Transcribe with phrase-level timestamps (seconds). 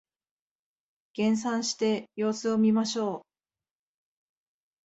[1.13, 3.21] 減産して様子を見ましょう